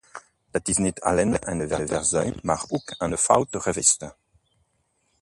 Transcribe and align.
Dat 0.51 0.67
is 0.67 0.77
niet 0.77 0.99
alleen 1.01 1.49
een 1.51 1.87
verzuim, 1.87 2.33
maar 2.41 2.65
ook 2.69 2.93
een 2.97 3.17
fout 3.17 3.47
geweest. 3.51 4.05